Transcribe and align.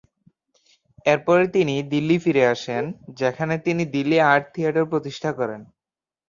এরপরে 1.05 1.43
তিনি 1.55 1.75
দিল্লী 1.93 2.17
ফিরে 2.23 2.43
আসেন 2.53 2.83
যেখানে 3.19 3.55
তিনি 3.65 3.83
দিল্লী 3.95 4.17
আর্ট 4.31 4.45
থিয়েটার 4.53 4.85
প্রতিষ্ঠা 4.91 5.31
করেন। 5.39 5.61